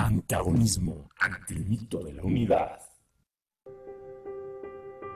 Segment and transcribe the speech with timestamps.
[0.00, 2.78] Antagonismo ante el mito de la unidad.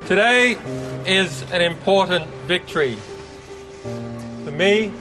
[0.06, 0.58] Today
[1.06, 2.98] is an important victory
[4.44, 4.92] for me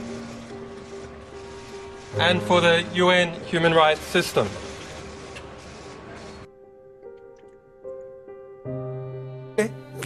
[2.18, 4.48] and for the UN human rights system.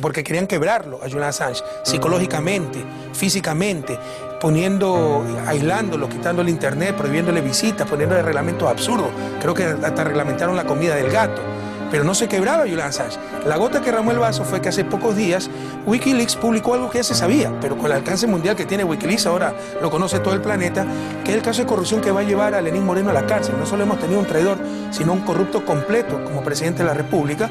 [0.00, 2.78] porque querían quebrarlo a Julian Assange psicológicamente,
[3.12, 3.98] físicamente,
[4.40, 9.08] poniendo, aislándolo, quitando el internet, prohibiéndole visitas, poniéndole reglamentos absurdos.
[9.40, 11.42] Creo que hasta reglamentaron la comida del gato.
[11.90, 13.18] Pero no se quebraba Julian Assange.
[13.46, 15.48] La gota que ramó el vaso fue que hace pocos días
[15.86, 19.24] Wikileaks publicó algo que ya se sabía, pero con el alcance mundial que tiene Wikileaks,
[19.24, 20.84] ahora lo conoce todo el planeta,
[21.24, 23.26] que es el caso de corrupción que va a llevar a Lenín Moreno a la
[23.26, 23.54] cárcel.
[23.58, 24.58] No solo hemos tenido un traidor,
[24.90, 27.48] sino un corrupto completo como presidente de la República.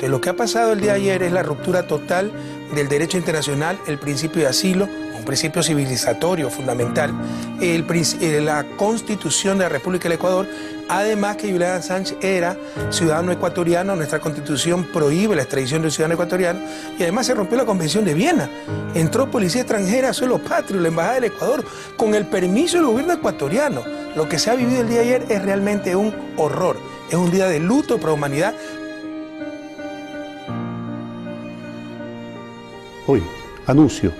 [0.00, 2.32] De lo que ha pasado el día de ayer es la ruptura total
[2.74, 7.12] del derecho internacional, el principio de asilo, un principio civilizatorio fundamental,
[7.60, 10.46] eh, la constitución de la República del Ecuador,
[10.88, 12.56] además que Julián Sánchez era
[12.90, 16.60] ciudadano ecuatoriano, nuestra constitución prohíbe la extradición de un ciudadano ecuatoriano,
[16.98, 18.48] y además se rompió la convención de Viena.
[18.94, 21.64] Entró policía extranjera a suelo patrio, la Embajada del Ecuador,
[21.96, 23.82] con el permiso del gobierno ecuatoriano.
[24.16, 26.76] Lo que se ha vivido el día de ayer es realmente un horror,
[27.08, 28.54] es un día de luto para la humanidad,
[33.10, 33.22] Hoy
[33.66, 34.12] anuncio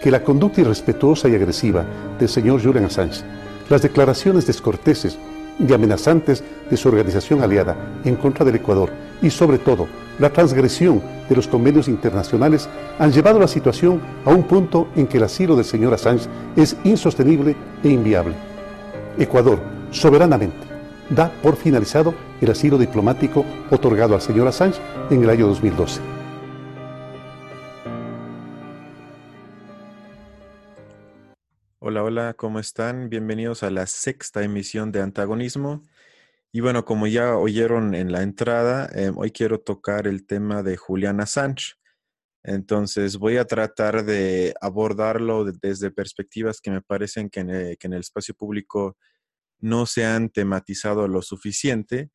[0.00, 1.84] que la conducta irrespetuosa y agresiva
[2.20, 3.24] del señor Julian Assange,
[3.68, 5.18] las declaraciones descorteses
[5.58, 9.88] y amenazantes de su organización aliada en contra del Ecuador y sobre todo
[10.20, 12.68] la transgresión de los convenios internacionales
[13.00, 16.76] han llevado la situación a un punto en que el asilo del señor Assange es
[16.84, 18.34] insostenible e inviable.
[19.18, 19.58] Ecuador,
[19.90, 20.64] soberanamente,
[21.10, 24.78] da por finalizado el asilo diplomático otorgado al señor Assange
[25.10, 26.17] en el año 2012.
[31.88, 33.08] Hola, hola, ¿cómo están?
[33.08, 35.84] Bienvenidos a la sexta emisión de Antagonismo.
[36.52, 40.76] Y bueno, como ya oyeron en la entrada, em, hoy quiero tocar el tema de
[40.76, 41.78] Juliana Sánchez.
[42.42, 48.00] Entonces voy a tratar de abordarlo desde perspectivas que me parecen eh, que en el
[48.00, 48.98] espacio público
[49.58, 52.10] no se han tematizado lo suficiente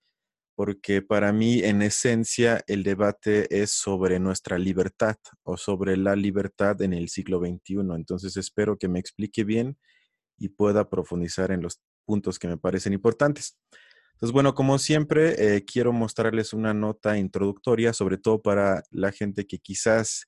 [0.56, 6.80] porque para mí, en esencia, el debate es sobre nuestra libertad o sobre la libertad
[6.82, 7.80] en el siglo XXI.
[7.96, 9.78] Entonces, espero que me explique bien
[10.38, 13.58] y pueda profundizar en los puntos que me parecen importantes.
[14.14, 19.48] Entonces, bueno, como siempre, eh, quiero mostrarles una nota introductoria, sobre todo para la gente
[19.48, 20.26] que quizás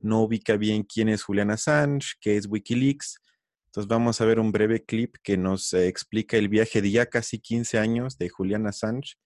[0.00, 3.20] no ubica bien quién es Julian Assange, qué es Wikileaks.
[3.66, 7.06] Entonces, vamos a ver un breve clip que nos eh, explica el viaje de ya
[7.06, 9.16] casi 15 años de Julian Assange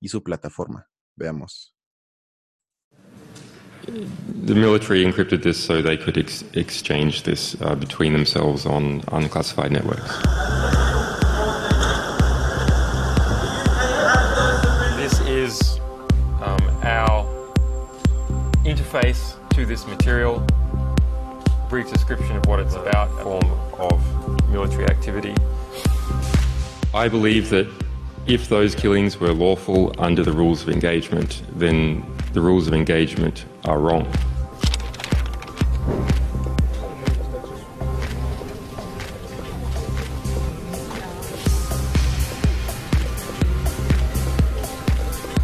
[0.00, 0.86] y su plataforma.
[1.16, 1.72] Veamos.
[3.86, 9.72] The military encrypted this so they could ex exchange this uh, between themselves on unclassified
[9.72, 10.16] networks.
[14.96, 15.80] This is
[16.42, 17.24] um, our
[18.64, 20.46] interface to this material,
[21.68, 25.34] brief description of what it's about, form of military activity.
[26.92, 27.66] I believe that
[28.32, 33.44] if those killings were lawful under the rules of engagement, then the rules of engagement
[33.64, 34.06] are wrong.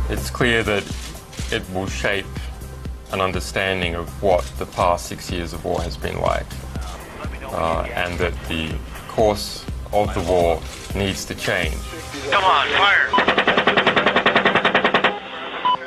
[0.09, 0.85] It's clear that
[1.51, 2.25] it will shape
[3.11, 6.47] an understanding of what the past six years of war has been like,
[7.47, 8.73] uh, and that the
[9.09, 10.61] course of the war
[10.95, 11.75] needs to change.
[12.31, 13.09] Come on, fire.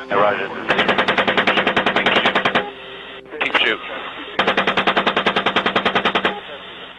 [0.07, 0.47] Yeah, roger.
[3.39, 3.79] Keep shooting.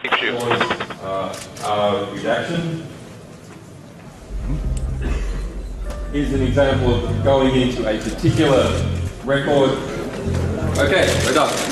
[0.03, 0.41] Keep shooting.
[1.01, 2.87] Uh, uh, reaction.
[6.11, 8.69] Here's an example of going into a particular
[9.23, 9.71] record.
[10.77, 11.70] Okay, we're done.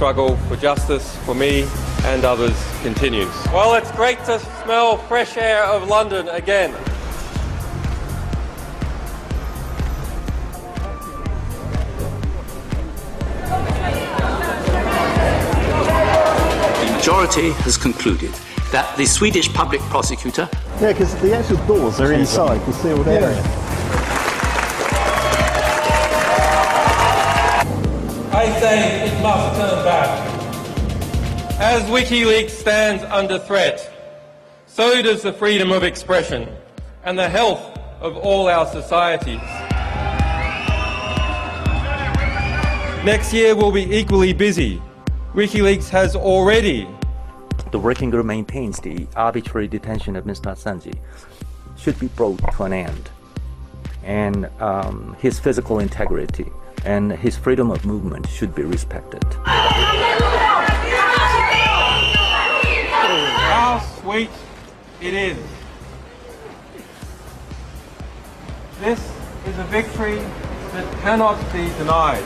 [0.00, 1.68] Struggle for justice for me
[2.04, 3.28] and others continues.
[3.48, 6.72] Well, it's great to smell fresh air of London again.
[16.80, 18.32] The majority has concluded
[18.72, 20.48] that the Swedish public prosecutor.
[20.80, 23.59] Yeah, because the actual doors are inside the sealed area.
[28.40, 31.60] I say it must turn back.
[31.60, 33.92] As WikiLeaks stands under threat,
[34.66, 36.48] so does the freedom of expression
[37.04, 37.60] and the health
[38.00, 39.42] of all our societies.
[43.04, 44.80] Next year will be equally busy.
[45.34, 46.88] WikiLeaks has already
[47.72, 50.50] The working group maintains the arbitrary detention of Mr.
[50.54, 50.96] Assange
[51.76, 53.10] should be brought to an end,
[54.02, 56.50] and um, his physical integrity
[56.84, 59.22] and his freedom of movement should be respected.
[63.44, 64.30] How sweet
[65.00, 65.38] it is.
[68.80, 69.00] This
[69.46, 70.18] is a victory
[70.72, 72.24] that cannot be denied.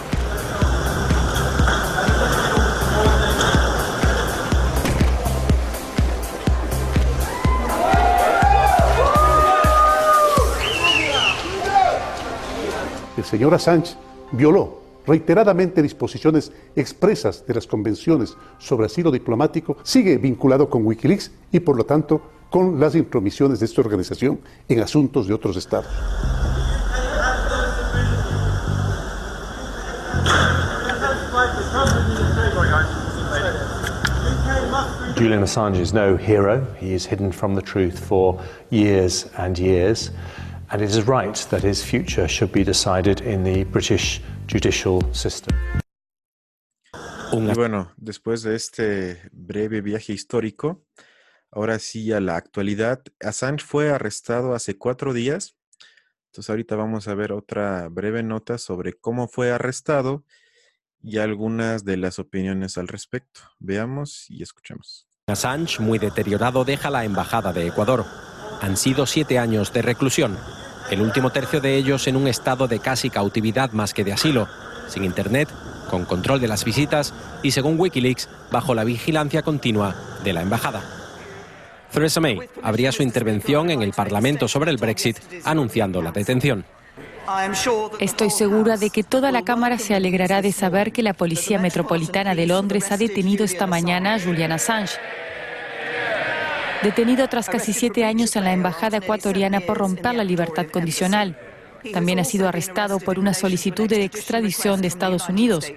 [13.17, 13.97] El señor Assange
[14.37, 21.61] violó reiteradamente disposiciones expresas de las convenciones sobre asilo diplomático, sigue vinculado con Wikileaks y
[21.61, 25.91] por lo tanto con las intromisiones de esta organización en asuntos de otros estados.
[35.17, 36.67] Julian Assange is no hero.
[36.81, 38.41] He is hidden from the truth for
[38.71, 40.11] years and years.
[40.75, 45.57] And it is right that his future should be decided in the British judicial system.
[47.33, 50.85] Y bueno, después de este breve viaje histórico,
[51.53, 53.05] ahora sí a la actualidad.
[53.21, 55.55] Assange fue arrestado hace cuatro días.
[56.33, 60.25] Entonces ahorita vamos a ver otra breve nota sobre cómo fue arrestado
[61.01, 63.43] y algunas de las opiniones al respecto.
[63.61, 65.07] Veamos y escuchemos.
[65.29, 68.05] Assange, muy deteriorado, deja la embajada de Ecuador.
[68.61, 70.39] Han sido siete años de reclusión,
[70.91, 74.49] el último tercio de ellos en un estado de casi cautividad más que de asilo,
[74.89, 75.49] sin internet,
[75.91, 80.83] con control de las visitas y, según Wikileaks, bajo la vigilancia continua de la embajada.
[81.93, 86.65] Theresa May abría su intervención en el Parlamento sobre el Brexit anunciando la detención.
[88.01, 92.35] Estoy segura de que toda la Cámara se alegrará de saber que la Policía Metropolitana
[92.35, 94.99] de Londres ha detenido esta mañana a Julian Assange.
[96.85, 101.35] Detenido tras casi siete años en la Embajada ecuatoriana por romper la libertad condicional.
[101.95, 105.73] También ha sido arrestado por una solicitud de extradición de Estados Unidos.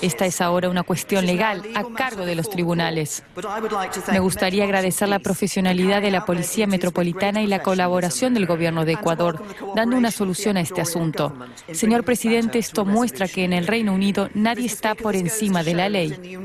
[0.00, 3.24] Esta es ahora una cuestión legal a cargo de los tribunales.
[4.12, 8.92] Me gustaría agradecer la profesionalidad de la Policía Metropolitana y la colaboración del Gobierno de
[8.92, 9.42] Ecuador,
[9.74, 11.34] dando una solución a este asunto.
[11.72, 15.88] Señor presidente, esto muestra que en el Reino Unido nadie está por encima de la
[15.88, 16.38] ley.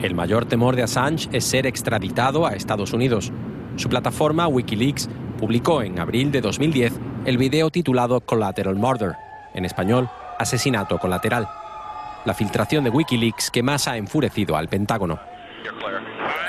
[0.00, 3.32] El mayor temor de Assange es ser extraditado a Estados Unidos.
[3.74, 5.08] Su plataforma Wikileaks
[5.38, 6.92] publicó en abril de 2010
[7.24, 9.14] el video titulado Collateral Murder,
[9.54, 10.08] en español,
[10.38, 11.48] Asesinato Colateral,
[12.24, 15.18] la filtración de Wikileaks que más ha enfurecido al Pentágono.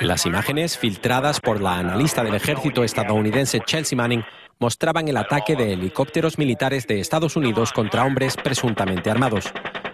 [0.00, 4.24] Las imágenes, filtradas por la analista del ejército estadounidense Chelsea Manning,
[4.60, 9.52] mostraban el ataque de helicópteros militares de Estados Unidos contra hombres presuntamente armados.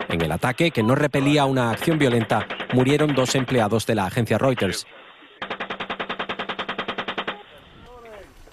[0.08, 4.38] En el ataque, que no repelía una acción violenta, murieron dos empleados de la agencia
[4.38, 4.86] Reuters.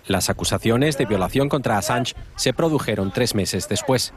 [0.08, 4.14] Las acusaciones de violación contra Assange se produjeron tres meses después.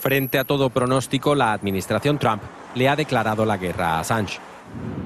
[0.00, 2.42] Frente a todo pronóstico, la administración Trump
[2.74, 4.38] le ha declarado la guerra a Assange.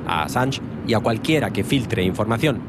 [0.07, 2.61] A Assange y a cualquiera que filtre información.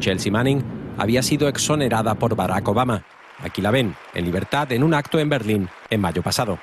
[0.00, 0.62] Chelsea Manning
[0.98, 3.04] había sido exonerada por Barack Obama.
[3.42, 6.58] Aquí la ven, en libertad, en un acto en Berlín en mayo pasado.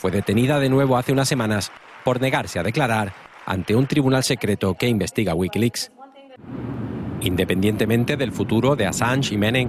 [0.00, 1.70] Fue detenida de nuevo hace unas semanas
[2.06, 3.12] por negarse a declarar
[3.44, 5.92] ante un tribunal secreto que investiga Wikileaks.
[7.20, 9.68] Independientemente del futuro de Assange y Menem,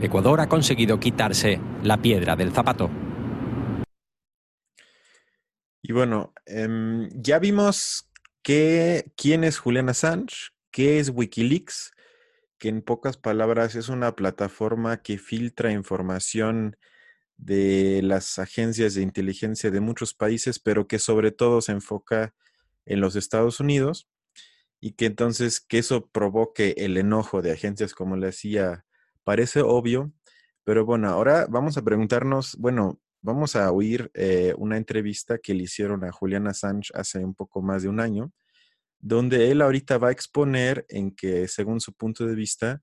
[0.00, 2.90] Ecuador ha conseguido quitarse la piedra del zapato.
[5.82, 8.08] Y bueno, em, ya vimos
[8.44, 11.90] quién es Julian Assange, qué es Wikileaks,
[12.56, 16.76] que en pocas palabras es una plataforma que filtra información
[17.42, 22.34] de las agencias de inteligencia de muchos países, pero que sobre todo se enfoca
[22.86, 24.08] en los Estados Unidos
[24.80, 28.84] y que entonces que eso provoque el enojo de agencias como la CIA
[29.24, 30.12] parece obvio,
[30.62, 35.64] pero bueno, ahora vamos a preguntarnos, bueno, vamos a oír eh, una entrevista que le
[35.64, 38.32] hicieron a Julian Assange hace un poco más de un año,
[39.00, 42.82] donde él ahorita va a exponer en que, según su punto de vista,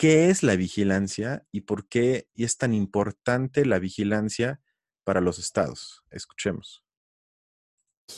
[0.00, 4.62] qué es la vigilancia y por qué es tan importante la vigilancia
[5.04, 6.04] para los estados.
[6.10, 6.82] Escuchemos.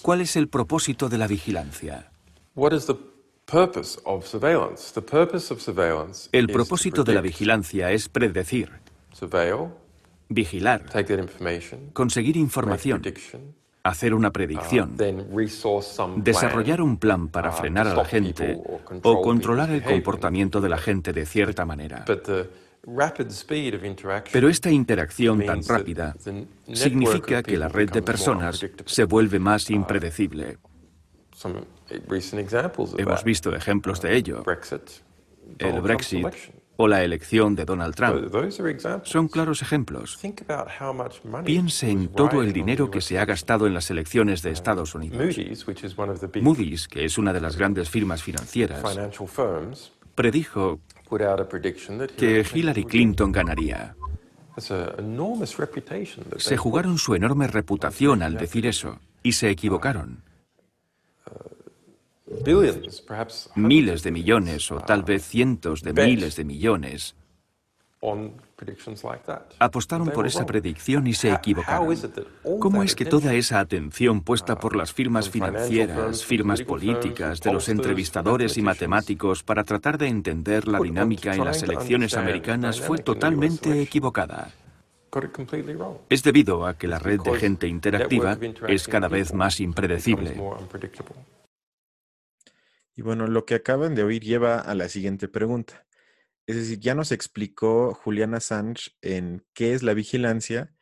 [0.00, 2.12] ¿Cuál es el propósito de la vigilancia?
[6.30, 8.70] El propósito de la vigilancia es predecir,
[10.28, 10.84] vigilar,
[11.92, 13.02] conseguir información,
[13.84, 14.96] hacer una predicción,
[16.16, 18.60] desarrollar un plan para frenar a la gente
[19.02, 22.04] o controlar el comportamiento de la gente de cierta manera.
[24.32, 26.16] Pero esta interacción tan rápida
[26.72, 30.58] significa que la red de personas se vuelve más impredecible.
[32.98, 34.44] Hemos visto ejemplos de ello.
[35.58, 36.26] El Brexit
[36.76, 40.18] o la elección de Donald Trump son claros ejemplos.
[41.44, 45.36] Piense en todo el dinero que se ha gastado en las elecciones de Estados Unidos.
[46.40, 48.82] Moody's, que es una de las grandes firmas financieras,
[50.14, 50.80] predijo
[52.16, 53.94] que Hillary Clinton ganaría.
[56.36, 60.22] Se jugaron su enorme reputación al decir eso y se equivocaron.
[63.54, 67.14] Miles de millones o tal vez cientos de miles de millones.
[69.58, 71.96] apostaron por esa predicción y se equivocaron.
[72.58, 77.68] ¿Cómo es que toda esa atención puesta por las firmas financieras, firmas políticas, de los
[77.68, 83.82] entrevistadores y matemáticos para tratar de entender la dinámica en las elecciones americanas fue totalmente
[83.82, 84.50] equivocada?
[86.08, 90.40] Es debido a que la red de gente interactiva es cada vez más impredecible.
[92.94, 95.86] Y bueno, lo que acaban de oír lleva a la siguiente pregunta.
[96.46, 100.74] Es decir, ya nos explicó Julian Assange en qué es la vigilancia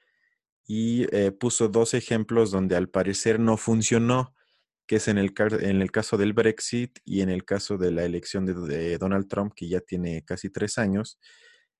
[0.67, 4.35] y eh, puso dos ejemplos donde al parecer no funcionó,
[4.87, 8.05] que es en el, en el caso del Brexit y en el caso de la
[8.05, 11.19] elección de, Donald Trump, que ya tiene casi tres años,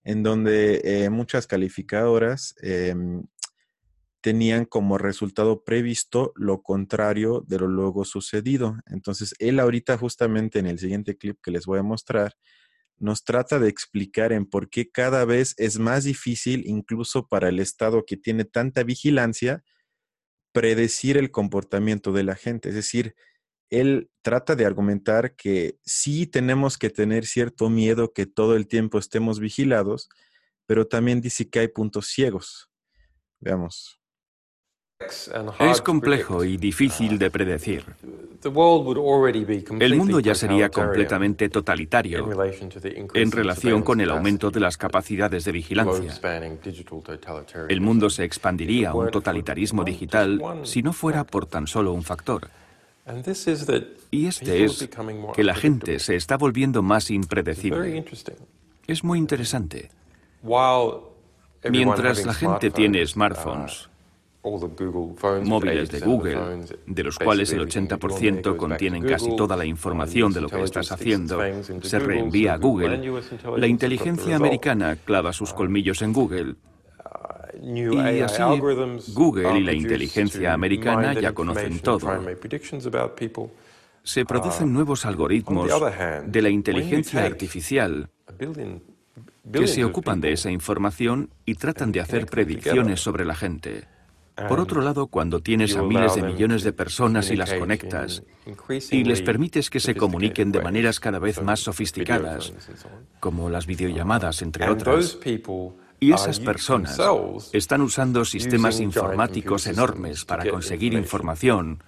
[0.05, 3.23] en donde eh, muchas calificadoras em,
[4.21, 8.77] tenían como resultado previsto lo contrario de lo luego sucedido.
[8.87, 12.35] Entonces, él ahorita justamente en el siguiente clip que les voy a mostrar,
[12.99, 17.59] nos trata de explicar en por qué cada vez es más difícil, incluso para el
[17.59, 19.65] Estado que tiene tanta vigilancia,
[20.53, 22.69] predecir el comportamiento de la gente.
[22.69, 23.15] Es decir,
[23.71, 28.99] él trata de argumentar que sí tenemos que tener cierto miedo que todo el tiempo
[28.99, 30.11] estemos vigilados,
[30.67, 32.69] pero también dice que hay puntos ciegos.
[33.41, 34.00] Veamos.
[35.59, 37.85] Es complejo y difícil de predecir.
[39.81, 42.29] El mundo ya sería completamente totalitario
[43.15, 46.13] en relación con el aumento de las capacidades de vigilancia.
[47.69, 52.03] El mundo se expandiría a un totalitarismo digital si no fuera por tan solo un
[52.03, 52.49] factor.
[54.11, 54.89] Y este es
[55.35, 58.05] que la gente se está volviendo más impredecible.
[58.87, 59.91] Es muy interesante.
[61.69, 63.90] Mientras la gente tiene smartphones,
[64.43, 70.49] móviles de Google, de los cuales el 80% contienen casi toda la información de lo
[70.49, 71.41] que estás haciendo,
[71.83, 73.01] se reenvía a Google,
[73.57, 76.55] la inteligencia americana clava sus colmillos en Google.
[77.63, 78.43] Y así
[79.13, 82.09] Google y la inteligencia americana ya conocen todo.
[84.03, 85.71] Se producen nuevos algoritmos
[86.27, 88.09] de la inteligencia artificial
[89.53, 93.87] que se ocupan de esa información y tratan de hacer predicciones sobre la gente.
[94.49, 98.23] Por otro lado, cuando tienes a miles de millones de personas y las conectas
[98.91, 102.53] y les permites que se comuniquen de maneras cada vez más sofisticadas,
[103.21, 105.19] como las videollamadas, entre otras,
[106.01, 106.99] y esas personas
[107.53, 111.83] están usando sistemas informáticos enormes para conseguir información,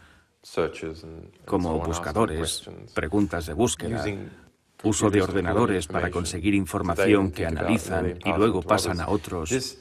[1.45, 4.05] como buscadores, preguntas de búsqueda,
[4.83, 9.79] uso de ordenadores para conseguir información que analizan y luego pasan a otros.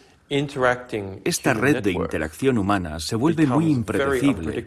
[1.26, 4.66] Esta red de interacción humana se vuelve muy impredecible.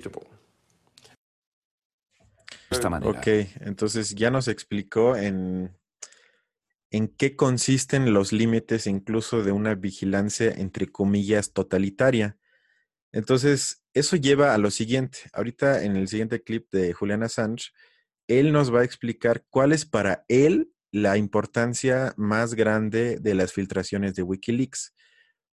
[2.70, 3.18] esta manera.
[3.18, 3.26] Ok,
[3.60, 5.74] entonces ya nos explicó en,
[6.90, 12.36] en qué consisten los límites incluso de una vigilancia entre comillas totalitaria.
[13.10, 15.18] Entonces, eso lleva a lo siguiente.
[15.32, 17.70] Ahorita en el siguiente clip de Julian Assange,
[18.26, 23.52] él nos va a explicar cuál es para él la importancia más grande de las
[23.52, 24.92] filtraciones de Wikileaks.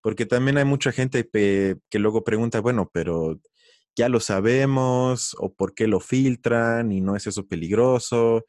[0.01, 3.39] Porque también hay mucha gente que luego pregunta, bueno, pero
[3.96, 8.46] ya lo sabemos, o por qué lo filtran, y no es eso peligroso,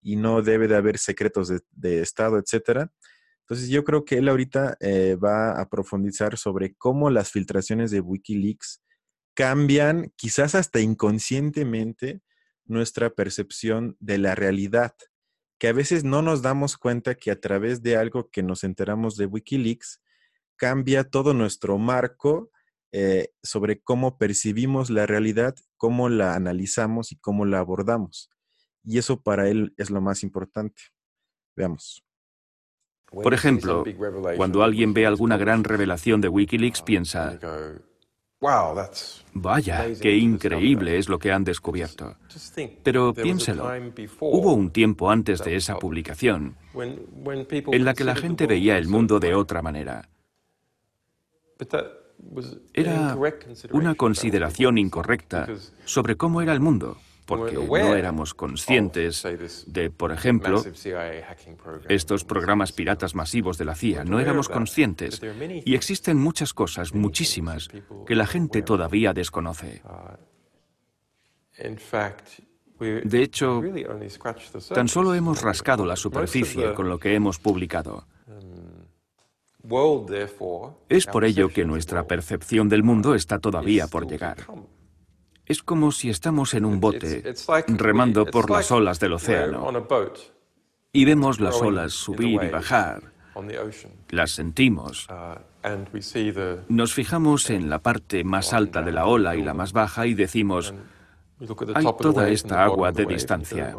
[0.00, 2.92] y no debe de haber secretos de, Estado, etcétera.
[3.40, 8.00] Entonces yo creo que él ahorita eh, va a profundizar sobre cómo las filtraciones de
[8.00, 8.82] Wikileaks
[9.34, 12.20] cambian, quizás hasta inconscientemente,
[12.66, 14.94] nuestra percepción de la realidad,
[15.58, 19.16] que a veces no nos damos cuenta que a través de algo que nos enteramos
[19.16, 20.00] de Wikileaks,
[20.56, 22.50] cambia todo nuestro marco
[22.92, 28.30] eh, sobre cómo percibimos la realidad, cómo la analizamos y cómo la abordamos.
[28.84, 30.80] Y eso para él es lo más importante.
[31.56, 32.04] Veamos.
[33.10, 33.84] Por ejemplo,
[34.36, 37.38] cuando alguien ve alguna gran revelación de Wikileaks, piensa,
[39.32, 42.16] vaya, qué increíble es lo que han descubierto.
[42.82, 43.70] Pero piénselo,
[44.20, 49.20] hubo un tiempo antes de esa publicación en la que la gente veía el mundo
[49.20, 50.08] de otra manera.
[52.72, 53.16] Era
[53.72, 55.48] una consideración incorrecta
[55.84, 59.26] sobre cómo era el mundo porque no éramos conscientes
[59.66, 60.62] de, por ejemplo,
[61.88, 64.04] estos programas piratas masivos de la CIA.
[64.04, 65.20] No éramos conscientes.
[65.64, 67.68] Y existen muchas cosas, muchísimas,
[68.06, 69.82] que la gente todavía desconoce.
[72.78, 73.62] De hecho,
[74.74, 78.06] tan solo hemos rascado la superficie con lo que hemos publicado.
[80.88, 84.38] Es por ello que nuestra percepción del mundo está todavía por llegar.
[85.46, 87.34] Es como si estamos en un bote
[87.68, 89.70] remando por las olas del océano
[90.92, 93.12] y vemos las olas subir y bajar.
[94.10, 95.08] Las sentimos.
[96.68, 100.14] Nos fijamos en la parte más alta de la ola y la más baja y
[100.14, 100.74] decimos,
[101.74, 103.74] hay toda esta agua de distancia.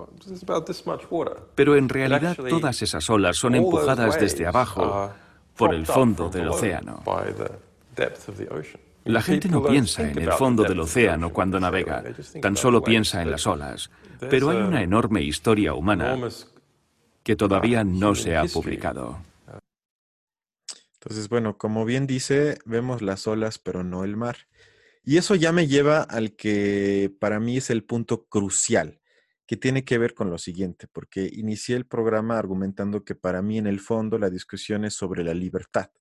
[1.55, 5.13] Pero en realidad todas esas olas son empujadas desde abajo
[5.55, 7.03] por el fondo del océano.
[9.05, 12.03] La gente no piensa en el fondo del océano cuando navega,
[12.41, 13.91] tan solo piensa en las olas.
[14.19, 16.17] Pero hay una enorme historia humana
[17.23, 19.19] que todavía no se ha publicado.
[20.93, 24.37] Entonces, bueno, como bien dice, vemos las olas, pero no el mar.
[25.03, 28.99] Y eso ya me lleva al que para mí es el punto crucial,
[29.47, 33.57] que tiene que ver con lo siguiente, porque inicié el programa argumentando que para mí
[33.57, 35.91] en el fondo la discusión es sobre la libertad.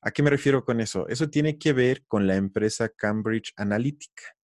[0.00, 1.06] ¿A qué me refiero con eso?
[1.08, 4.34] Eso tiene que ver con la empresa Cambridge Analytica.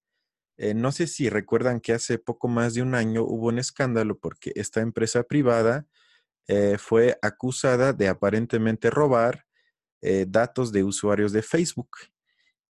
[0.57, 4.17] Eh, no sé si recuerdan que hace poco más de un año hubo un escándalo
[4.19, 5.85] porque esta empresa privada
[6.47, 9.45] eh, fue acusada de aparentemente robar
[10.01, 11.89] eh, datos de usuarios de Facebook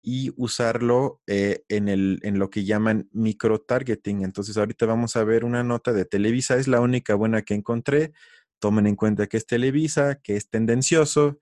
[0.01, 4.23] y usarlo en, el, en lo que llaman micro-targeting.
[4.23, 8.13] Entonces ahorita vamos a ver una nota de Televisa, es la única buena que encontré.
[8.59, 11.39] Tomen en cuenta que es Televisa, que es tendencioso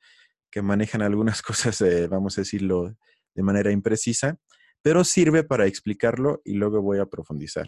[0.52, 2.96] que manejan algunas cosas, vamos a decirlo,
[3.36, 4.40] de manera imprecisa,
[4.82, 7.68] pero sirve para explicarlo y luego voy a profundizar.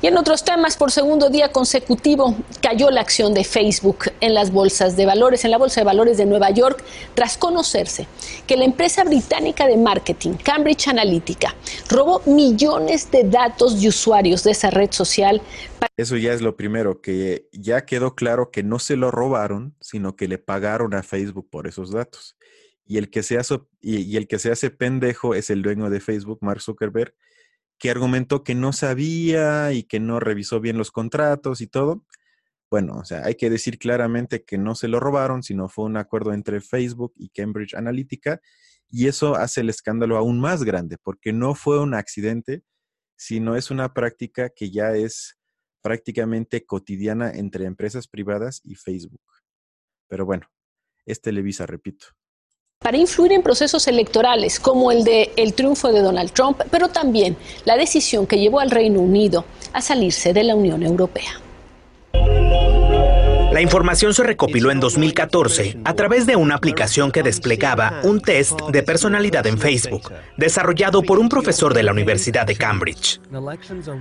[0.00, 4.52] Y en otros temas, por segundo día consecutivo, cayó la acción de Facebook en las
[4.52, 6.84] bolsas de valores, en la bolsa de valores de Nueva York,
[7.14, 8.06] tras conocerse
[8.46, 11.56] que la empresa británica de marketing, Cambridge Analytica,
[11.88, 15.42] robó millones de datos de usuarios de esa red social.
[15.96, 20.14] Eso ya es lo primero, que ya quedó claro que no se lo robaron, sino
[20.14, 22.36] que le pagaron a Facebook por esos datos.
[22.86, 25.98] Y el que se hace, y el que se hace pendejo es el dueño de
[25.98, 27.14] Facebook, Mark Zuckerberg,
[27.78, 32.04] que argumentó que no sabía y que no revisó bien los contratos y todo.
[32.70, 35.96] Bueno, o sea, hay que decir claramente que no se lo robaron, sino fue un
[35.96, 38.40] acuerdo entre Facebook y Cambridge Analytica,
[38.90, 42.62] y eso hace el escándalo aún más grande, porque no fue un accidente,
[43.16, 45.38] sino es una práctica que ya es
[45.82, 49.22] prácticamente cotidiana entre empresas privadas y Facebook.
[50.08, 50.46] Pero bueno,
[51.06, 52.08] es Televisa, repito
[52.80, 57.36] para influir en procesos electorales como el de el triunfo de Donald Trump, pero también
[57.64, 61.40] la decisión que llevó al Reino Unido a salirse de la Unión Europea.
[63.58, 68.56] La información se recopiló en 2014 a través de una aplicación que desplegaba un test
[68.70, 73.20] de personalidad en Facebook, desarrollado por un profesor de la Universidad de Cambridge.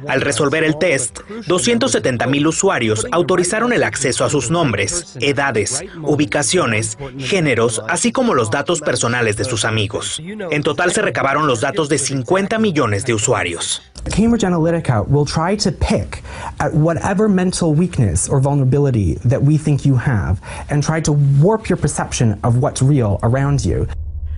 [0.08, 7.82] Al resolver el test, 270.000 usuarios autorizaron el acceso a sus nombres, edades, ubicaciones, géneros,
[7.90, 10.22] así como los datos personales de sus amigos.
[10.52, 13.82] En total se recabaron los datos de 50 millones de usuarios.
[14.12, 16.24] Cambridge Analytica will try to pick
[16.60, 21.70] at whatever mental weakness or vulnerability that we think you have and try to warp
[21.70, 23.88] your perception of what's real around you.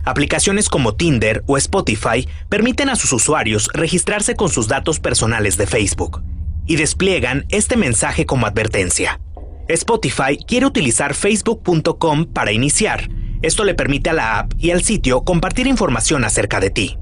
[0.06, 5.67] Aplicaciones como Tinder o Spotify permiten a sus usuarios registrarse con sus datos personales de
[5.67, 6.22] Facebook
[6.65, 9.19] y despliegan este mensaje como advertencia.
[9.67, 13.10] Spotify quiere utilizar facebook.com para iniciar.
[13.41, 16.98] Esto le permite a la app y al sitio compartir información acerca de ti.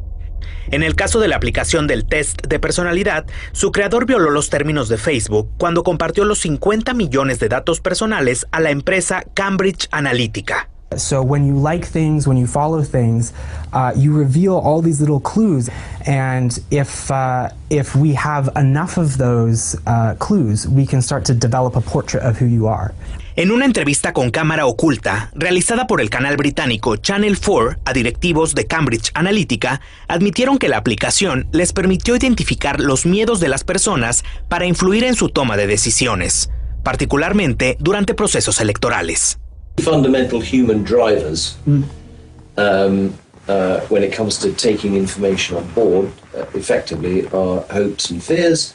[0.69, 4.89] En el caso de la aplicación del test de personalidad, su creador violó los términos
[4.89, 10.69] de Facebook cuando compartió los 50 millones de datos personales a la empresa Cambridge Analytica.
[10.95, 13.33] So when you like things, when you follow things,
[13.73, 15.69] uh, you reveal all these little clues,
[16.05, 21.33] and if uh, if we have enough of those uh, clues, we can start to
[21.33, 22.93] develop a portrait of who you are.
[23.39, 28.55] En una entrevista con cámara oculta, realizada por el canal británico Channel 4 a directivos
[28.55, 34.23] de Cambridge Analytica, admitieron que la aplicación les permitió identificar los miedos de las personas
[34.49, 36.49] para influir en su toma de decisiones,
[36.81, 39.37] particularmente durante procesos electorales.
[39.83, 43.13] fundamental human drivers um,
[43.47, 48.73] uh, when it comes to taking information on board, uh, effectively, are hopes and fears,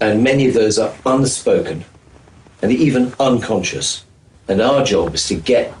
[0.00, 1.84] and many of those are unspoken
[2.62, 4.04] and even unconscious.
[4.48, 5.72] And our job is to get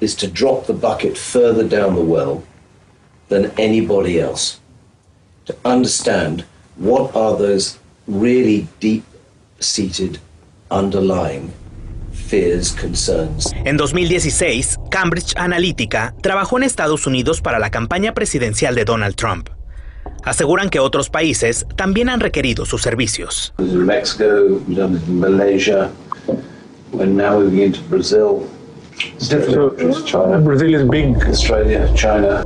[0.00, 2.42] is to drop the bucket further down the well
[3.28, 4.60] than anybody else.
[5.46, 6.44] To understand
[6.76, 10.18] what are those really deep-seated
[10.70, 11.52] underlying
[13.64, 19.50] En 2016, Cambridge Analytica trabajó en Estados Unidos para la campaña presidencial de Donald Trump.
[20.24, 23.54] Aseguran que otros países también han requerido sus servicios.
[23.58, 24.24] Mexico,
[25.06, 25.90] Malaysia,
[27.00, 28.48] and now moving into Brazil.
[30.06, 30.38] China.
[30.40, 31.16] Brazil is big.
[31.26, 32.44] Australia, China.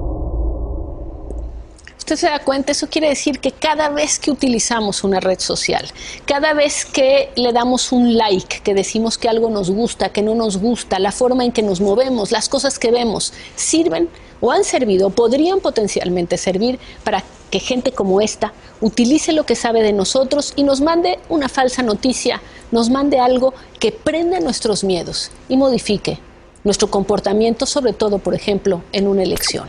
[1.98, 5.86] Usted se da cuenta, eso quiere decir que cada vez que utilizamos una red social,
[6.24, 10.34] cada vez que le damos un like, que decimos que algo nos gusta, que no
[10.34, 14.08] nos gusta, la forma en que nos movemos, las cosas que vemos, sirven
[14.40, 19.82] o han servido, podrían potencialmente servir para que gente como esta utilice lo que sabe
[19.82, 25.30] de nosotros y nos mande una falsa noticia, nos mande algo que prenda nuestros miedos
[25.48, 26.18] y modifique
[26.64, 29.68] nuestro comportamiento, sobre todo, por ejemplo, en una elección.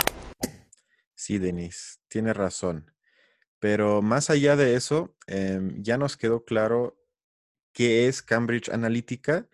[1.15, 2.91] Sí, Denise, tiene razón.
[3.59, 6.97] Pero más allá de eso, em, ya nos quedó claro
[7.73, 9.47] qué es Cambridge Analytica.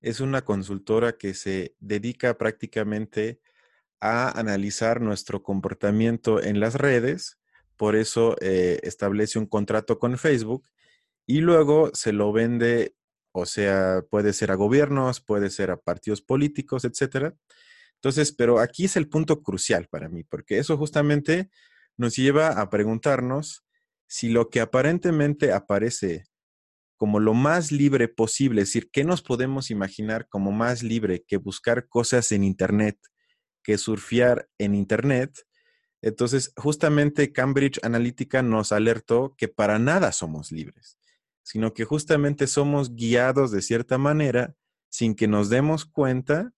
[0.00, 3.40] Es una consultora que se dedica prácticamente
[4.00, 7.35] a analizar nuestro comportamiento en las redes.
[7.76, 10.66] Por eso eh, establece un contrato con Facebook
[11.26, 12.94] y luego se lo vende,
[13.32, 17.34] o sea, puede ser a gobiernos, puede ser a partidos políticos, etcétera.
[17.96, 21.50] Entonces, pero aquí es el punto crucial para mí, porque eso justamente
[21.96, 23.64] nos lleva a preguntarnos
[24.06, 26.26] si lo que aparentemente aparece
[26.96, 31.36] como lo más libre posible, es decir, ¿qué nos podemos imaginar como más libre que
[31.36, 32.98] buscar cosas en Internet,
[33.62, 35.45] que surfear en Internet?
[36.06, 40.98] Entonces, justamente Cambridge Analytica nos alertó que para nada somos libres,
[41.42, 44.54] sino que justamente somos guiados de cierta manera
[44.88, 46.52] sin que nos demos cuenta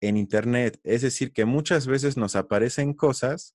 [0.00, 0.80] en Internet.
[0.82, 3.54] Es decir, que muchas veces nos aparecen cosas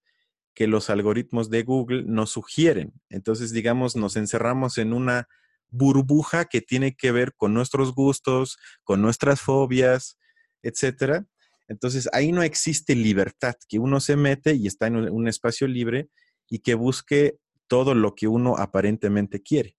[0.54, 2.94] que los algoritmos de Google nos sugieren.
[3.10, 5.28] Entonces, digamos, nos encerramos en una
[5.68, 10.18] burbuja que tiene que ver con nuestros gustos, con nuestras fobias,
[10.62, 11.26] etcétera.
[11.68, 16.10] Entonces, ahí no existe libertad, que uno se mete y está en un espacio libre
[16.50, 19.78] y que busque todo lo que uno aparentemente quiere.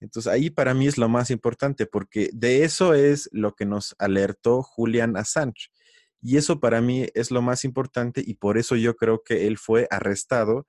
[0.00, 3.94] Entonces, ahí para mí es lo más importante, porque de eso es lo que nos
[3.98, 5.68] alertó Julian Assange.
[6.20, 9.58] Y eso para mí es lo más importante y por eso yo creo que él
[9.58, 10.66] fue arrestado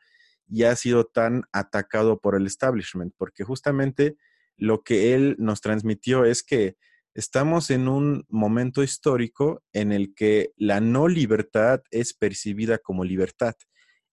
[0.47, 4.17] y ha sido tan atacado por el establishment, porque justamente
[4.55, 6.77] lo que él nos transmitió es que
[7.17, 13.55] estamos en un momento histórico en el que la no libertad es percibida como libertad.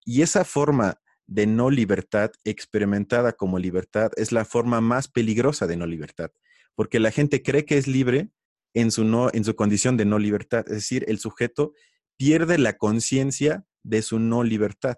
[0.07, 5.77] Y esa forma de no libertad experimentada como libertad es la forma más peligrosa de
[5.77, 6.31] no libertad,
[6.75, 8.31] porque la gente cree que es libre
[8.73, 10.65] en su, no, en su condición de no libertad.
[10.67, 11.75] Es decir, el sujeto
[12.17, 14.97] pierde la conciencia de su no libertad.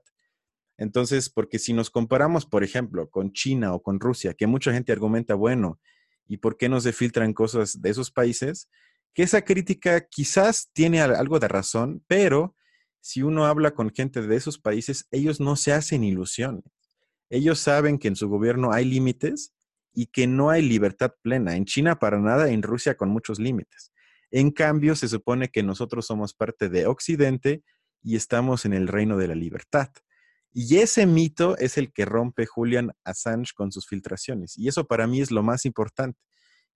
[0.78, 4.92] Entonces, porque si nos comparamos, por ejemplo, con China o con Rusia, que mucha gente
[4.92, 5.80] argumenta, bueno,
[6.26, 8.68] ¿y por qué no se filtran cosas de esos países?
[9.14, 12.54] Que esa crítica quizás tiene algo de razón, pero
[13.00, 16.64] si uno habla con gente de esos países, ellos no se hacen ilusiones.
[17.30, 19.52] Ellos saben que en su gobierno hay límites
[19.92, 21.56] y que no hay libertad plena.
[21.56, 23.92] En China para nada, en Rusia con muchos límites.
[24.30, 27.62] En cambio, se supone que nosotros somos parte de Occidente
[28.02, 29.90] y estamos en el reino de la libertad.
[30.58, 34.56] Y ese mito es el que rompe Julian Assange con sus filtraciones.
[34.56, 36.18] Y eso para mí es lo más importante.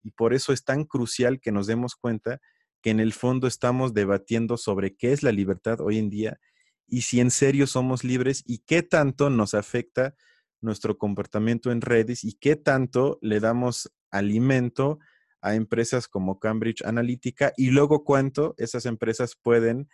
[0.03, 2.39] Y por eso es tan crucial que nos demos cuenta
[2.83, 6.39] que en el fondo estamos debatiendo sobre qué es la libertad hoy en día
[6.85, 10.13] y si en serio somos libres y qué tanto nos afecta
[10.59, 14.99] nuestro comportamiento en redes y qué tanto le damos alimento
[15.41, 19.89] a empresas como Cambridge Analytica y luego cuánto esas empresas pueden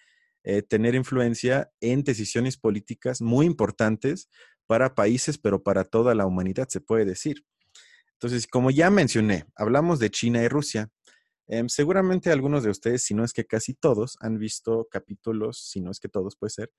[0.50, 4.30] eh, tener influencia en decisiones políticas muy importantes
[4.66, 7.44] para países, pero para toda la humanidad, se puede decir.
[8.14, 10.90] Entonces, como ya mencioné, hablamos de China y Rusia.
[11.48, 15.82] Em, seguramente algunos de ustedes, si no es que casi todos, han visto capítulos, si
[15.82, 16.72] no es que todos puede ser,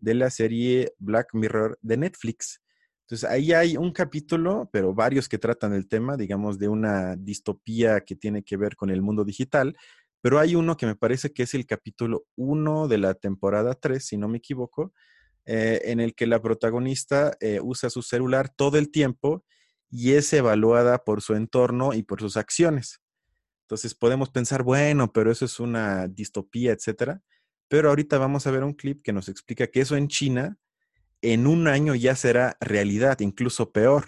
[0.00, 2.60] de la serie Black Mirror de Netflix.
[3.02, 8.00] Entonces, ahí hay un capítulo, pero varios que tratan el tema, digamos, de una distopía
[8.00, 9.76] que tiene que ver con el mundo digital,
[10.22, 14.02] pero hay uno que me parece que es el capítulo 1 de la temporada 3,
[14.02, 14.94] si no me equivoco,
[15.44, 19.44] eh, en el que la protagonista eh, usa su celular todo el tiempo
[19.90, 23.02] y es evaluada por su entorno y por sus acciones.
[23.64, 27.20] Entonces podemos pensar, bueno, pero eso es una distopía, etcétera.
[27.68, 30.56] Pero ahorita vamos a ver un clip que nos explica que eso en China
[31.20, 34.06] en un año ya será realidad, incluso peor.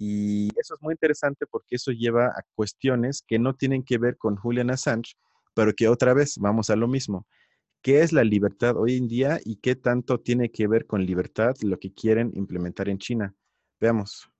[0.00, 4.16] Y eso es muy interesante porque eso lleva a cuestiones que no tienen que ver
[4.16, 5.14] con Julian Assange,
[5.54, 7.26] pero que otra vez vamos a lo mismo.
[7.82, 11.56] ¿Qué es la libertad hoy en día y qué tanto tiene que ver con libertad
[11.62, 13.34] lo que quieren implementar en China?
[13.80, 14.30] Veamos.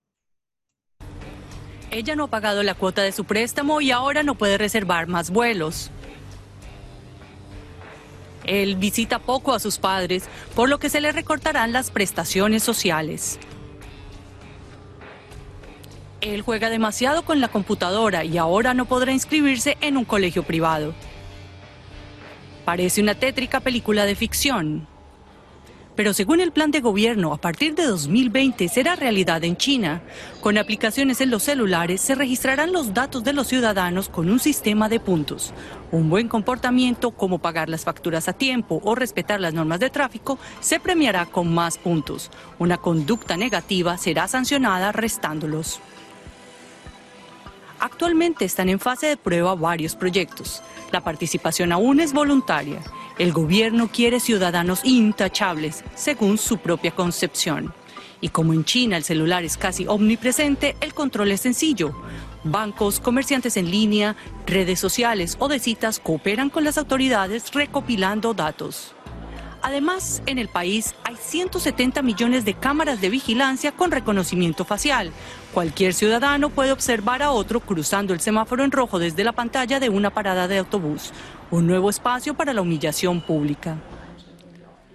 [1.90, 5.30] Ella no ha pagado la cuota de su préstamo y ahora no puede reservar más
[5.30, 5.90] vuelos.
[8.44, 13.40] Él visita poco a sus padres, por lo que se le recortarán las prestaciones sociales.
[16.20, 20.92] Él juega demasiado con la computadora y ahora no podrá inscribirse en un colegio privado.
[22.64, 24.88] Parece una tétrica película de ficción.
[25.94, 30.02] Pero según el plan de gobierno, a partir de 2020 será realidad en China.
[30.40, 34.88] Con aplicaciones en los celulares se registrarán los datos de los ciudadanos con un sistema
[34.88, 35.52] de puntos.
[35.90, 40.38] Un buen comportamiento, como pagar las facturas a tiempo o respetar las normas de tráfico,
[40.60, 42.30] se premiará con más puntos.
[42.60, 45.80] Una conducta negativa será sancionada restándolos.
[47.80, 50.62] Actualmente están en fase de prueba varios proyectos.
[50.90, 52.80] La participación aún es voluntaria.
[53.18, 57.72] El gobierno quiere ciudadanos intachables, según su propia concepción.
[58.20, 61.94] Y como en China el celular es casi omnipresente, el control es sencillo.
[62.42, 68.94] Bancos, comerciantes en línea, redes sociales o de citas cooperan con las autoridades recopilando datos.
[69.62, 75.12] Además, en el país hay 170 millones de cámaras de vigilancia con reconocimiento facial.
[75.58, 79.88] Cualquier ciudadano puede observar a otro cruzando el semáforo en rojo desde la pantalla de
[79.88, 81.10] una parada de autobús.
[81.50, 83.76] Un nuevo espacio para la humillación pública.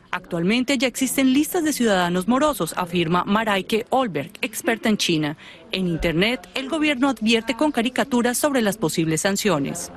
[0.10, 5.36] Actualmente ya existen listas de ciudadanos morosos, afirma Maraike Olberg, experta en China.
[5.73, 9.91] En Internet, el gobierno advierte con caricaturas sobre las posibles sanciones.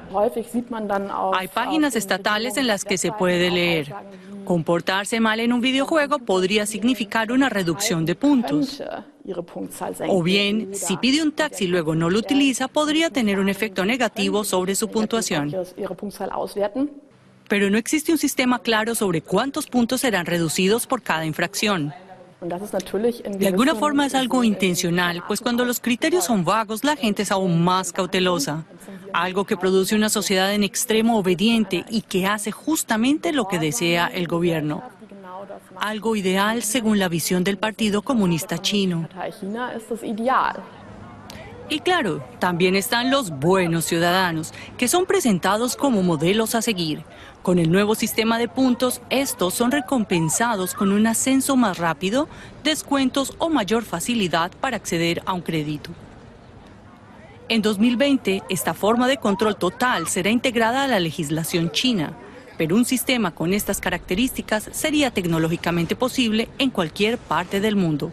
[1.32, 3.94] Hay páginas estatales en las que se puede leer.
[4.44, 8.82] Comportarse mal en un videojuego podría significar una reducción de puntos.
[10.08, 13.84] O bien, si pide un taxi y luego no lo utiliza, podría tener un efecto
[13.84, 15.54] negativo sobre su puntuación
[17.48, 21.92] pero no existe un sistema claro sobre cuántos puntos serán reducidos por cada infracción.
[22.40, 27.32] De alguna forma es algo intencional, pues cuando los criterios son vagos, la gente es
[27.32, 28.66] aún más cautelosa.
[29.12, 34.06] Algo que produce una sociedad en extremo obediente y que hace justamente lo que desea
[34.08, 34.82] el gobierno.
[35.80, 39.08] Algo ideal según la visión del Partido Comunista Chino.
[41.68, 47.02] Y claro, también están los buenos ciudadanos, que son presentados como modelos a seguir.
[47.42, 52.28] Con el nuevo sistema de puntos, estos son recompensados con un ascenso más rápido,
[52.62, 55.90] descuentos o mayor facilidad para acceder a un crédito.
[57.48, 62.12] En 2020, esta forma de control total será integrada a la legislación china,
[62.56, 68.12] pero un sistema con estas características sería tecnológicamente posible en cualquier parte del mundo.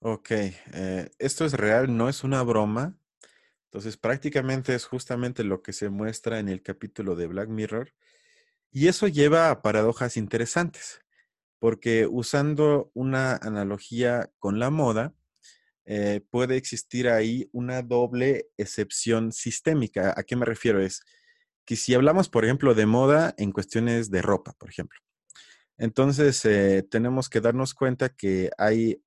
[0.00, 2.96] Ok, eh, esto es real, no es una broma.
[3.64, 7.92] Entonces, prácticamente es justamente lo que se muestra en el capítulo de Black Mirror.
[8.70, 11.00] Y eso lleva a paradojas interesantes,
[11.58, 15.14] porque usando una analogía con la moda,
[15.84, 20.14] eh, puede existir ahí una doble excepción sistémica.
[20.16, 20.80] ¿A qué me refiero?
[20.80, 21.02] Es
[21.76, 24.98] si hablamos, por ejemplo, de moda en cuestiones de ropa, por ejemplo,
[25.76, 29.02] entonces eh, tenemos que darnos cuenta que hay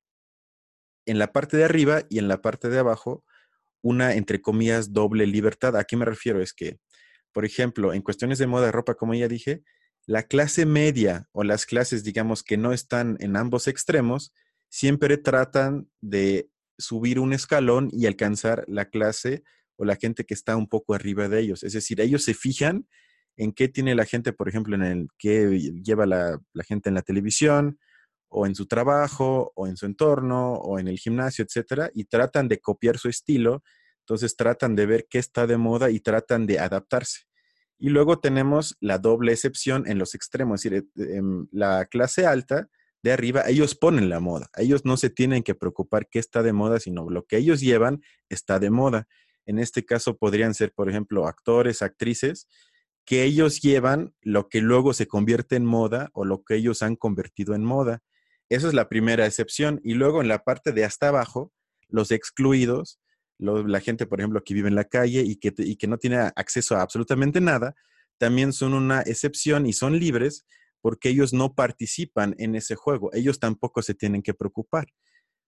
[1.06, 3.24] en la parte de arriba y en la parte de abajo
[3.82, 5.76] una, entre comillas, doble libertad.
[5.76, 6.41] ¿A qué me refiero?
[6.41, 6.80] Es que,
[7.34, 9.63] por ejemplo, en cuestiones de moda ropa, como ya dije,
[10.06, 14.34] la clase media o las clases, digamos, que no están en ambos extremos,
[14.69, 19.43] siempre tratan de subir un escalón y alcanzar la clase
[19.82, 21.63] o la gente que está un poco arriba de ellos.
[21.63, 22.88] Es decir, ellos se fijan
[23.36, 26.94] en qué tiene la gente, por ejemplo, en el qué lleva la, la gente en
[26.94, 27.80] la televisión,
[28.30, 32.48] o en su trabajo, o en su entorno, o en el gimnasio, etcétera, y tratan
[32.48, 33.63] de copiar su estilo,
[34.02, 37.22] entonces tratan de ver qué está de moda y tratan de adaptarse.
[37.80, 42.28] Y luego tenemos la doble excepción en los extremos, es decir, en em, la clase
[42.28, 42.70] alta
[43.02, 44.48] de arriba, ellos ponen la moda.
[44.58, 48.04] Ellos no se tienen que preocupar qué está de moda, sino lo que ellos llevan
[48.30, 49.08] está de moda.
[49.45, 52.47] En este caso podrían ser, por ejemplo, actores, actrices,
[53.06, 56.95] que ellos llevan lo que luego se convierte en moda o lo que ellos han
[56.95, 58.01] convertido en moda.
[58.49, 59.80] Esa es la primera excepción.
[59.84, 61.51] Y luego en la parte de hasta abajo,
[61.88, 62.99] los excluidos,
[63.39, 66.17] la gente, por ejemplo, que vive en la calle y que, y que no tiene
[66.36, 67.73] acceso a absolutamente nada,
[68.17, 70.45] también son una excepción y son libres
[70.82, 73.12] porque ellos no participan en ese juego.
[73.13, 74.88] Ellos tampoco se tienen que preocupar.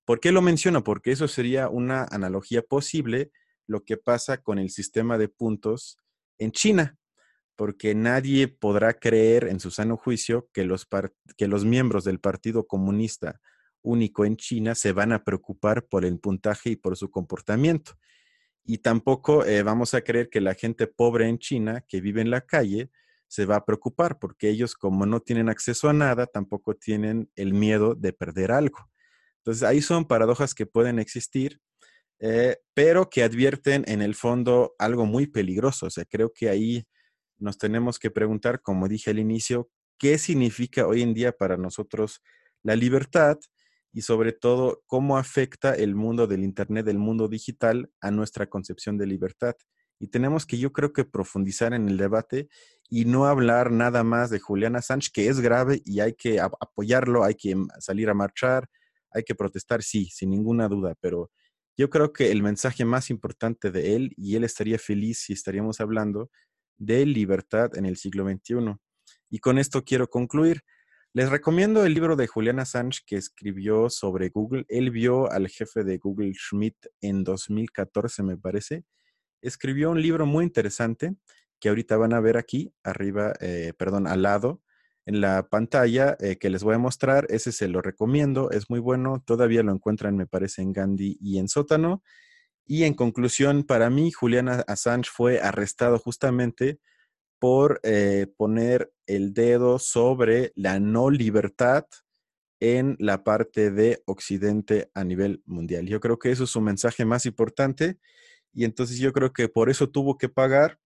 [0.06, 0.84] ¿Por qué lo menciono?
[0.84, 3.32] Porque eso sería una analogía posible
[3.68, 5.98] lo que pasa con el sistema de puntos
[6.38, 6.98] en China,
[7.56, 10.88] porque nadie podrá creer en su sano juicio que los,
[11.38, 13.40] que los miembros del Partido Comunista
[13.82, 17.94] único en China se van a preocupar por el puntaje y por su comportamiento.
[18.64, 22.32] Y tampoco eh, vamos a creer que la gente pobre en China que vive en
[22.32, 22.90] la calle
[23.28, 27.54] se va a preocupar porque ellos como no tienen acceso a nada, tampoco tienen el
[27.54, 28.90] miedo de perder algo.
[29.38, 31.60] Entonces ahí son paradojas que pueden existir,
[32.20, 35.88] eh, pero que advierten en el fondo algo muy peligroso.
[35.88, 36.86] O sea, creo que ahí
[37.38, 42.22] nos tenemos que preguntar, como dije al inicio, qué significa hoy en día para nosotros
[42.64, 43.38] la libertad
[43.92, 48.98] y sobre todo cómo afecta el mundo del Internet, del mundo digital a nuestra concepción
[48.98, 49.56] de libertad.
[50.00, 52.50] Y tenemos que yo creo que profundizar en el debate
[52.90, 57.24] y no hablar nada más de Juliana Sánchez, que es grave y hay que apoyarlo,
[57.24, 58.68] hay que salir a marchar,
[59.12, 61.30] hay que protestar, sí, sin ninguna duda, pero
[61.78, 65.80] yo creo que el mensaje más importante de él, y él estaría feliz si estaríamos
[65.80, 66.30] hablando
[66.78, 68.76] de libertad en el siglo XXI.
[69.30, 70.62] Y con esto quiero concluir.
[71.14, 74.66] Les recomiendo el libro de Juliana Sánchez que escribió sobre Google.
[74.68, 78.84] Él vio al jefe de Google Schmidt en 2014, me parece.
[79.42, 81.16] Escribió un libro muy interesante
[81.60, 84.63] que ahorita van a ver aquí, arriba, eh, perdón, al lado,
[85.06, 87.28] en la pantalla eh, que les voy a mostrar.
[87.30, 89.22] Ese se lo recomiendo, es muy bueno.
[89.26, 92.04] Todavía lo encuentran, me parece, en Gandhi y en Sótano.
[92.66, 96.80] Y en conclusión, para mí, Julian Assange fue arrestado justamente
[97.40, 101.86] por eh, poner el dedo sobre la no libertad
[102.62, 105.86] en la parte de Occidente a nivel mundial.
[105.86, 108.00] Yo creo que eso es su mensaje más importante
[108.54, 110.80] y entonces yo creo que por eso tuvo que pagar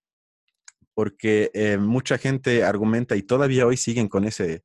[0.97, 4.63] porque eh, mucha gente argumenta y todavía hoy siguen con ese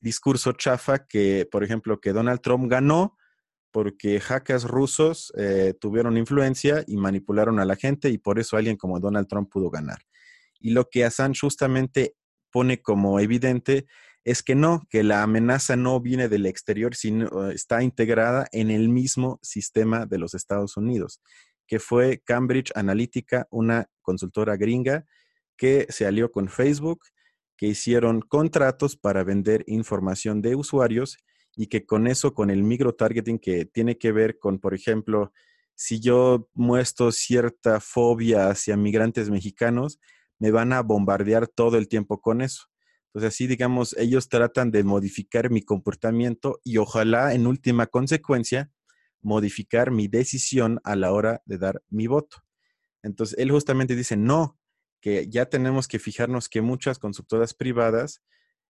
[0.00, 3.18] discurso chafa que, por ejemplo, que Donald Trump ganó
[3.72, 8.78] porque hackers rusos eh, tuvieron influencia y manipularon a la gente y por eso alguien
[8.78, 9.98] como Donald Trump pudo ganar.
[10.60, 12.14] Y lo que Assange justamente
[12.50, 13.84] pone como evidente
[14.24, 18.88] es que no, que la amenaza no viene del exterior, sino está integrada en el
[18.88, 21.20] mismo sistema de los Estados Unidos,
[21.66, 25.04] que fue Cambridge Analytica, una consultora gringa
[25.56, 27.00] que se alió con Facebook,
[27.56, 31.16] que hicieron contratos para vender información de usuarios
[31.56, 35.32] y que con eso, con el micro-targeting que tiene que ver con, por ejemplo,
[35.74, 39.98] si yo muestro cierta fobia hacia migrantes mexicanos,
[40.38, 42.64] me van a bombardear todo el tiempo con eso.
[43.08, 48.70] Entonces, así, digamos, ellos tratan de modificar mi comportamiento y ojalá, en última consecuencia,
[49.22, 52.42] modificar mi decisión a la hora de dar mi voto.
[53.02, 54.58] Entonces, él justamente dice, no,
[55.00, 58.22] que ya tenemos que fijarnos que muchas consultoras privadas,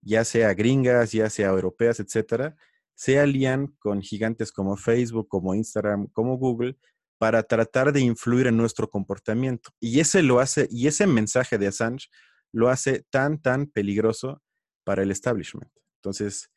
[0.02, 2.56] ya sea gringas, ya sea europeas, etcétera,
[2.96, 6.78] se alían con gigantes como Facebook, como Instagram, como Google,
[7.18, 9.72] para tratar de influir en nuestro comportamiento.
[9.80, 12.08] Y ese lo hace, y ese mensaje de Assange
[12.52, 14.42] lo hace tan, tan peligroso
[14.84, 15.72] para el establishment.
[15.98, 16.52] Entonces,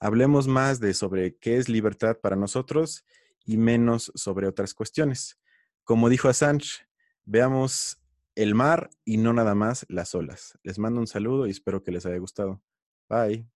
[0.00, 3.04] hablemos más de sobre qué es libertad para nosotros
[3.44, 5.38] y menos sobre otras cuestiones.
[5.84, 6.86] Como dijo Assange,
[7.24, 7.97] veamos
[8.38, 10.58] el mar y no nada más las olas.
[10.62, 12.62] Les mando un saludo y espero que les haya gustado.
[13.08, 13.48] Bye.